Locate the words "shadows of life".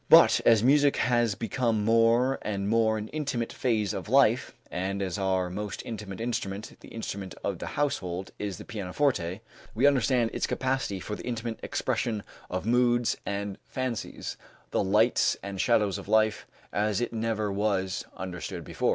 15.61-16.47